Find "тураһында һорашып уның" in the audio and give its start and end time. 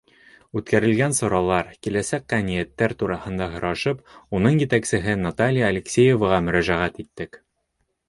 3.03-4.61